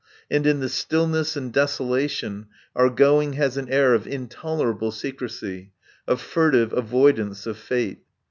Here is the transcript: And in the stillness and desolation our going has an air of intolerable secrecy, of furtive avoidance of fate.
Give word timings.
And 0.31 0.47
in 0.47 0.61
the 0.61 0.67
stillness 0.67 1.37
and 1.37 1.53
desolation 1.53 2.47
our 2.75 2.89
going 2.89 3.33
has 3.33 3.55
an 3.55 3.69
air 3.69 3.93
of 3.93 4.07
intolerable 4.07 4.91
secrecy, 4.91 5.73
of 6.07 6.19
furtive 6.19 6.73
avoidance 6.73 7.45
of 7.45 7.55
fate. 7.59 7.99